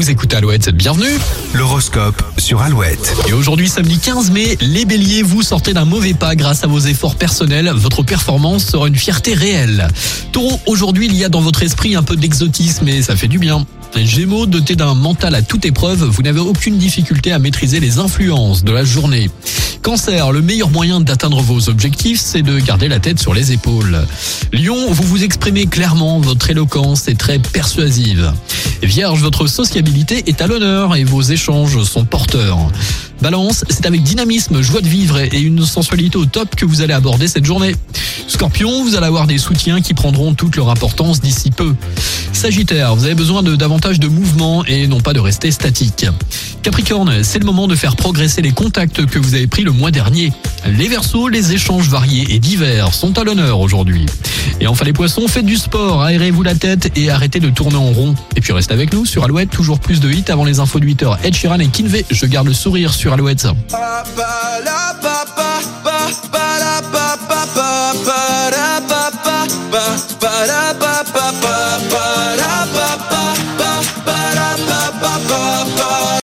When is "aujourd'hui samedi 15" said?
3.34-4.30